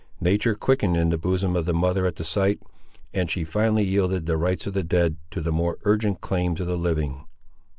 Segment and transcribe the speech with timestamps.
[0.19, 2.59] Nature quickened in the bosom of the mother at the sight;
[3.13, 6.65] and she finally yielded the rights of the dead, to the more urgent claims of
[6.65, 7.27] the living.